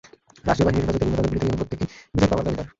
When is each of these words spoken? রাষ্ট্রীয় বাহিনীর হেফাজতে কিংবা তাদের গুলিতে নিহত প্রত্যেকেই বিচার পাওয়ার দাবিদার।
রাষ্ট্রীয় 0.47 0.65
বাহিনীর 0.67 0.83
হেফাজতে 0.91 1.01
কিংবা 1.05 1.17
তাদের 1.21 1.29
গুলিতে 1.31 1.45
নিহত 1.45 1.59
প্রত্যেকেই 1.59 1.89
বিচার 2.13 2.29
পাওয়ার 2.29 2.45
দাবিদার। 2.47 2.67